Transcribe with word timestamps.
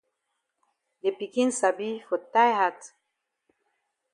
De 1.03 1.09
pikin 1.19 1.49
sabi 1.59 1.89
for 2.07 2.19
tie 2.33 2.53
hat. 2.59 2.79